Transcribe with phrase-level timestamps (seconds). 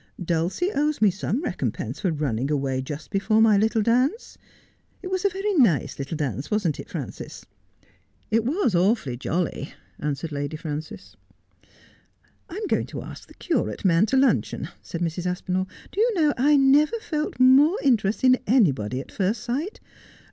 [0.19, 4.35] Dulcie owes me some recompense for running away just before my little dance.
[5.03, 7.51] It was a very nice little dance, wasn't it, Frances 1'
[7.83, 7.87] c
[8.37, 11.15] It was awfully jolly,' answered Lady Frances.'
[12.49, 15.27] I am going to ask the curate man to luncheon,' said Mrs.
[15.27, 19.79] Aspinall.' Do you know I never felt more interest in any body at first sight.